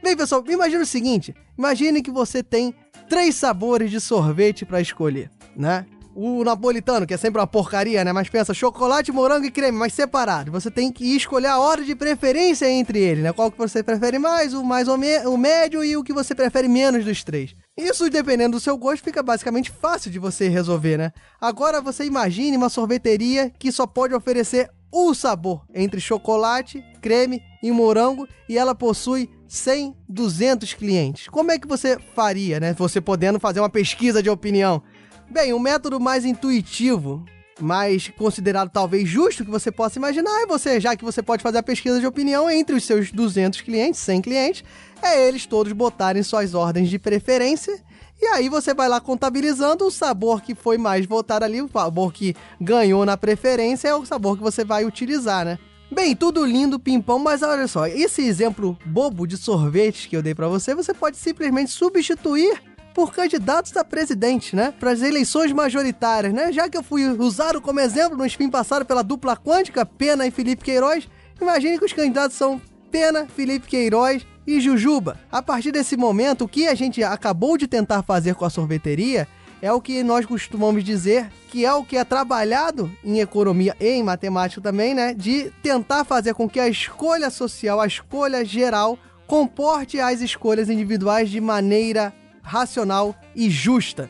Bem, 0.00 0.16
pessoal, 0.16 0.44
imagine 0.48 0.82
o 0.82 0.86
seguinte: 0.86 1.34
imagine 1.58 2.00
que 2.00 2.10
você 2.10 2.40
tem 2.40 2.72
três 3.08 3.34
sabores 3.34 3.90
de 3.90 4.00
sorvete 4.00 4.64
para 4.64 4.80
escolher, 4.80 5.28
né? 5.56 5.86
O 6.14 6.44
napolitano, 6.44 7.06
que 7.06 7.14
é 7.14 7.16
sempre 7.16 7.40
uma 7.40 7.46
porcaria, 7.46 8.04
né? 8.04 8.12
Mas 8.12 8.28
pensa, 8.28 8.54
chocolate, 8.54 9.10
morango 9.10 9.46
e 9.46 9.50
creme, 9.50 9.76
mas 9.76 9.92
separado. 9.92 10.52
Você 10.52 10.70
tem 10.70 10.92
que 10.92 11.04
escolher 11.16 11.48
a 11.48 11.58
ordem 11.58 11.86
de 11.86 11.94
preferência 11.94 12.70
entre 12.70 13.00
eles, 13.00 13.24
né? 13.24 13.32
Qual 13.32 13.50
que 13.50 13.58
você 13.58 13.82
prefere 13.82 14.18
mais, 14.18 14.54
o 14.54 14.62
mais 14.62 14.88
ou 14.88 14.96
me 14.96 15.18
o 15.26 15.36
médio 15.36 15.84
e 15.84 15.96
o 15.96 16.04
que 16.04 16.12
você 16.12 16.34
prefere 16.34 16.68
menos 16.68 17.04
dos 17.04 17.24
três. 17.24 17.54
Isso, 17.76 18.08
dependendo 18.08 18.56
do 18.56 18.60
seu 18.60 18.76
gosto, 18.76 19.02
fica 19.02 19.22
basicamente 19.22 19.70
fácil 19.70 20.10
de 20.10 20.18
você 20.18 20.48
resolver, 20.48 20.96
né? 20.96 21.12
Agora 21.40 21.80
você 21.80 22.04
imagine 22.04 22.56
uma 22.56 22.68
sorveteria 22.68 23.50
que 23.58 23.72
só 23.72 23.86
pode 23.86 24.14
oferecer 24.14 24.70
um 24.94 25.12
sabor 25.12 25.62
entre 25.74 26.00
chocolate, 26.00 26.84
creme 27.02 27.42
e 27.60 27.72
morango 27.72 28.28
e 28.48 28.56
ela 28.56 28.74
possui 28.74 29.28
100, 29.48 29.94
200 30.08 30.74
clientes. 30.74 31.28
Como 31.28 31.50
é 31.50 31.58
que 31.58 31.66
você 31.66 31.98
faria, 32.14 32.60
né? 32.60 32.72
Você 32.74 33.00
podendo 33.00 33.40
fazer 33.40 33.60
uma 33.60 33.68
pesquisa 33.68 34.22
de 34.22 34.30
opinião. 34.30 34.82
Bem, 35.30 35.52
o 35.52 35.56
um 35.56 35.60
método 35.60 35.98
mais 35.98 36.24
intuitivo, 36.24 37.24
mais 37.60 38.08
considerado 38.16 38.70
talvez 38.70 39.08
justo 39.08 39.44
que 39.44 39.50
você 39.50 39.70
possa 39.70 39.98
imaginar 39.98 40.42
é 40.42 40.46
você, 40.46 40.80
já 40.80 40.94
que 40.96 41.04
você 41.04 41.22
pode 41.22 41.42
fazer 41.42 41.58
a 41.58 41.62
pesquisa 41.62 41.98
de 41.98 42.06
opinião 42.06 42.50
entre 42.50 42.76
os 42.76 42.84
seus 42.84 43.10
200 43.10 43.60
clientes, 43.62 44.00
100 44.00 44.22
clientes, 44.22 44.64
é 45.02 45.26
eles 45.26 45.46
todos 45.46 45.72
botarem 45.72 46.22
suas 46.22 46.54
ordens 46.54 46.88
de 46.88 46.98
preferência 46.98 47.82
e 48.20 48.26
aí 48.26 48.48
você 48.48 48.72
vai 48.72 48.88
lá 48.88 49.00
contabilizando 49.00 49.84
o 49.84 49.90
sabor 49.90 50.40
que 50.40 50.54
foi 50.54 50.78
mais 50.78 51.04
votado 51.04 51.44
ali, 51.44 51.60
o 51.60 51.68
sabor 51.68 52.12
que 52.12 52.34
ganhou 52.60 53.04
na 53.04 53.16
preferência 53.16 53.88
é 53.88 53.94
o 53.94 54.06
sabor 54.06 54.36
que 54.36 54.42
você 54.42 54.64
vai 54.64 54.84
utilizar, 54.84 55.44
né? 55.44 55.58
Bem, 55.90 56.16
tudo 56.16 56.44
lindo, 56.44 56.78
pimpão, 56.78 57.18
mas 57.18 57.42
olha 57.42 57.68
só, 57.68 57.86
esse 57.86 58.22
exemplo 58.22 58.78
bobo 58.84 59.26
de 59.26 59.36
sorvete 59.36 60.08
que 60.08 60.16
eu 60.16 60.22
dei 60.22 60.34
para 60.34 60.48
você, 60.48 60.74
você 60.74 60.94
pode 60.94 61.16
simplesmente 61.16 61.70
substituir 61.70 62.73
por 62.94 63.12
candidatos 63.12 63.76
a 63.76 63.84
presidente, 63.84 64.54
né? 64.54 64.72
Para 64.78 64.92
as 64.92 65.02
eleições 65.02 65.52
majoritárias, 65.52 66.32
né? 66.32 66.52
Já 66.52 66.68
que 66.68 66.78
eu 66.78 66.82
fui 66.82 67.04
usado 67.08 67.60
como 67.60 67.80
exemplo 67.80 68.16
no 68.16 68.24
spin 68.24 68.48
passado 68.48 68.86
pela 68.86 69.02
dupla 69.02 69.36
quântica, 69.36 69.84
Pena 69.84 70.26
e 70.26 70.30
Felipe 70.30 70.64
Queiroz, 70.64 71.08
imagine 71.40 71.76
que 71.76 71.84
os 71.84 71.92
candidatos 71.92 72.36
são 72.36 72.62
Pena, 72.92 73.26
Felipe 73.26 73.66
Queiroz 73.66 74.24
e 74.46 74.60
Jujuba. 74.60 75.18
A 75.30 75.42
partir 75.42 75.72
desse 75.72 75.96
momento, 75.96 76.44
o 76.44 76.48
que 76.48 76.68
a 76.68 76.74
gente 76.74 77.02
acabou 77.02 77.58
de 77.58 77.66
tentar 77.66 78.04
fazer 78.04 78.36
com 78.36 78.44
a 78.44 78.50
sorveteria 78.50 79.26
é 79.60 79.72
o 79.72 79.80
que 79.80 80.02
nós 80.04 80.24
costumamos 80.24 80.84
dizer 80.84 81.28
que 81.48 81.64
é 81.64 81.72
o 81.72 81.82
que 81.82 81.96
é 81.96 82.04
trabalhado 82.04 82.90
em 83.02 83.18
economia 83.18 83.74
e 83.80 83.88
em 83.88 84.02
matemática 84.02 84.60
também, 84.60 84.94
né? 84.94 85.14
De 85.14 85.50
tentar 85.62 86.04
fazer 86.04 86.34
com 86.34 86.48
que 86.48 86.60
a 86.60 86.68
escolha 86.68 87.28
social, 87.28 87.80
a 87.80 87.86
escolha 87.86 88.44
geral, 88.44 88.96
comporte 89.26 89.98
as 89.98 90.20
escolhas 90.20 90.70
individuais 90.70 91.28
de 91.30 91.40
maneira 91.40 92.12
racional 92.44 93.16
e 93.34 93.48
justa. 93.50 94.08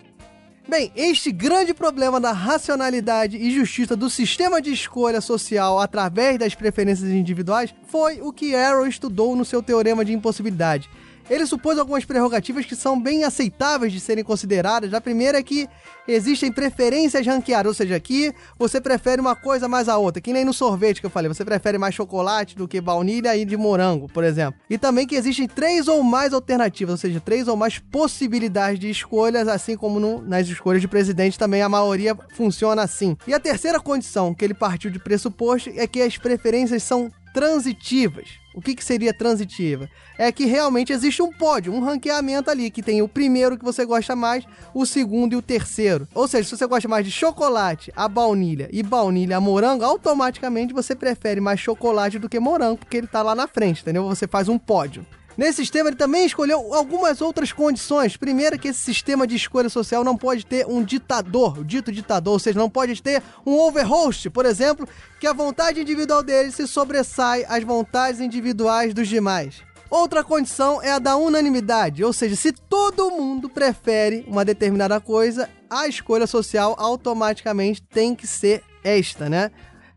Bem, 0.69 0.91
este 0.97 1.31
grande 1.31 1.73
problema 1.73 2.19
da 2.19 2.33
racionalidade 2.33 3.37
e 3.37 3.51
justiça 3.51 3.95
do 3.95 4.11
sistema 4.11 4.61
de 4.61 4.73
escolha 4.73 5.21
social 5.21 5.79
através 5.79 6.39
das 6.39 6.55
preferências 6.55 7.11
individuais 7.11 7.75
foi 7.87 8.21
o 8.21 8.33
que 8.33 8.57
Arrow 8.57 8.87
estudou 8.87 9.37
no 9.37 9.45
seu 9.45 9.63
teorema 9.63 10.05
de 10.05 10.13
impossibilidade. 10.13 10.91
Ele 11.29 11.47
supôs 11.47 11.79
algumas 11.79 12.05
prerrogativas 12.05 12.67
que 12.67 12.77
são 12.77 13.01
bem 13.01 13.25
aceitáveis 13.25 13.93
de 13.93 14.01
serem 14.01 14.25
consideradas. 14.25 14.93
A 14.93 15.01
primeira 15.01 15.39
é 15.39 15.43
que 15.43 15.69
existem 16.07 16.53
preferências 16.53 17.27
ranqueadas, 17.27 17.71
ou 17.71 17.75
seja, 17.75 17.97
aqui 17.97 18.33
você 18.59 18.81
prefere 18.81 19.21
uma 19.21 19.35
coisa 19.35 19.67
mais 19.67 19.89
a 19.89 19.97
outra, 19.97 20.21
que 20.21 20.33
nem 20.33 20.45
no 20.45 20.53
sorvete 20.53 21.01
que 21.01 21.07
eu 21.07 21.11
falei, 21.11 21.29
você 21.29 21.45
prefere 21.45 21.79
mais 21.79 21.95
chocolate 21.95 22.57
do 22.57 22.69
que 22.69 22.81
baunilha 22.81 23.37
e 23.37 23.45
de 23.45 23.57
morango, 23.57 24.09
por 24.09 24.23
exemplo. 24.23 24.61
E 24.69 24.77
também 24.77 25.07
que 25.07 25.15
existem 25.15 25.49
três 25.49 25.89
ou 25.89 26.03
mais 26.03 26.33
alternativas, 26.33 26.93
ou 26.93 26.99
seja, 26.99 27.21
três 27.21 27.49
ou 27.49 27.57
mais 27.57 27.79
possibilidades 27.79 28.79
de 28.79 28.91
escolhas, 28.91 29.49
assim 29.49 29.77
como 29.77 29.99
no, 29.99 30.21
nas 30.21 30.47
escolhas 30.47 30.83
de 30.83 30.89
presidente 30.89 31.39
também 31.39 31.63
a 31.63 31.69
maioria 31.69 32.17
funciona 32.35 32.83
assim. 32.83 33.17
E 33.27 33.33
a 33.33 33.41
terceira 33.41 33.81
condição 33.81 34.35
que 34.35 34.45
ele 34.45 34.55
partiu 34.55 34.91
de 34.91 34.99
pressuposto 34.99 35.71
é 35.75 35.87
que 35.87 36.03
as 36.03 36.19
preferências 36.19 36.83
são 36.83 37.11
transitivas. 37.35 38.29
O 38.55 38.61
que, 38.61 38.77
que 38.77 38.85
seria 38.85 39.13
transitiva? 39.13 39.91
É 40.17 40.31
que 40.31 40.45
realmente 40.45 40.93
existe 40.93 41.21
um 41.21 41.33
pódio, 41.33 41.75
um 41.75 41.81
ranqueamento 41.81 42.49
ali, 42.49 42.71
que 42.71 42.81
tem 42.81 43.03
o 43.03 43.09
primeiro 43.09 43.59
que 43.59 43.65
você 43.65 43.85
gosta 43.85 44.15
mais, 44.15 44.47
o 44.73 44.87
segundo 44.87 45.33
e 45.33 45.37
o 45.37 45.43
terceiro. 45.43 46.07
Ou 46.15 46.29
seja, 46.29 46.49
se 46.49 46.57
você 46.57 46.67
gosta 46.67 46.89
mais 46.89 47.05
de 47.05 47.11
chocolate, 47.11 47.93
a 47.97 48.07
baunilha 48.07 48.69
e 48.73 48.85
baunilha 48.85 49.37
a 49.37 49.41
morango, 49.41 49.85
automaticamente 49.85 50.73
você 50.73 50.95
prefere 50.95 51.41
mais 51.41 51.59
chocolate 51.59 52.21
do 52.21 52.29
que 52.29 52.39
morango, 52.39 52.79
porque 52.79 52.99
ele 52.99 53.09
tá 53.09 53.21
lá 53.21 53.35
na 53.35 53.49
frente, 53.49 53.83
entendeu? 53.83 54.05
Você 54.05 54.29
faz 54.29 54.49
um 54.49 54.57
pódio. 54.57 55.05
Nesse 55.37 55.57
sistema, 55.57 55.89
ele 55.89 55.97
também 55.97 56.25
escolheu 56.27 56.73
algumas 56.73 57.21
outras 57.21 57.53
condições. 57.53 58.17
Primeiro, 58.17 58.59
que 58.59 58.69
esse 58.69 58.81
sistema 58.81 59.27
de 59.27 59.35
escolha 59.35 59.69
social 59.69 60.05
não 60.05 60.17
pode 60.17 60.47
ter 60.47 60.67
um 60.67 60.83
ditador, 60.83 61.59
o 61.59 61.65
dito 61.65 61.91
ditador, 61.91 62.35
ou 62.35 62.39
seja, 62.39 62.59
não 62.59 62.71
pode 62.71 63.03
ter 63.03 63.23
um 63.45 63.59
overhost, 63.59 64.31
por 64.31 64.47
exemplo, 64.47 64.89
que 65.19 65.27
a 65.27 65.33
vontade 65.33 65.81
individual 65.81 66.23
dele 66.23 66.53
se 66.53 66.67
sobressai 66.67 67.45
às 67.49 67.65
vontades 67.65 68.21
individuais 68.21 68.95
dos 68.95 69.09
demais. 69.09 69.63
Outra 69.91 70.25
condição 70.25 70.83
é 70.83 70.91
a 70.93 70.99
da 70.99 71.17
unanimidade, 71.17 72.03
ou 72.03 72.13
seja, 72.13 72.35
se 72.35 72.53
todo 72.53 73.11
mundo 73.11 73.49
prefere 73.49 74.25
uma 74.27 74.45
determinada 74.45 75.01
coisa, 75.01 75.49
a 75.69 75.87
escolha 75.87 76.27
social 76.27 76.75
automaticamente 76.79 77.83
tem 77.83 78.15
que 78.15 78.27
ser 78.27 78.63
esta, 78.83 79.29
né? 79.29 79.51